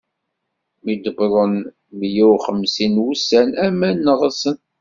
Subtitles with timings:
[0.83, 1.55] Mi wwḍen
[1.97, 4.57] meyya uxemsin n wussan, aman neɣsen.